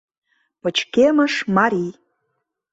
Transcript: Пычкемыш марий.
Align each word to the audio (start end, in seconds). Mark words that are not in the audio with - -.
Пычкемыш 0.61 1.33
марий. 1.55 1.91